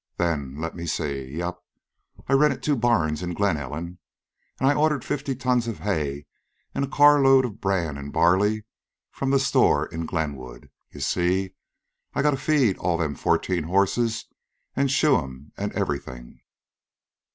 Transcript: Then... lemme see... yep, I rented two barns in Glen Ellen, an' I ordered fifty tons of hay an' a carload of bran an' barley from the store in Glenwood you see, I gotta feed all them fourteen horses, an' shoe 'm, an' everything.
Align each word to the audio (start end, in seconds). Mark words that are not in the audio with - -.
Then... 0.17 0.59
lemme 0.59 0.87
see... 0.87 1.25
yep, 1.37 1.61
I 2.27 2.33
rented 2.33 2.63
two 2.63 2.75
barns 2.75 3.21
in 3.21 3.35
Glen 3.35 3.55
Ellen, 3.55 3.99
an' 4.59 4.65
I 4.67 4.73
ordered 4.73 5.05
fifty 5.05 5.35
tons 5.35 5.67
of 5.67 5.77
hay 5.77 6.25
an' 6.73 6.83
a 6.83 6.87
carload 6.89 7.45
of 7.45 7.61
bran 7.61 7.99
an' 7.99 8.09
barley 8.09 8.63
from 9.11 9.29
the 9.29 9.37
store 9.37 9.85
in 9.85 10.07
Glenwood 10.07 10.71
you 10.89 11.01
see, 11.01 11.53
I 12.15 12.23
gotta 12.23 12.37
feed 12.37 12.79
all 12.79 12.97
them 12.97 13.13
fourteen 13.13 13.65
horses, 13.65 14.25
an' 14.75 14.87
shoe 14.87 15.15
'm, 15.17 15.51
an' 15.55 15.71
everything. 15.75 16.41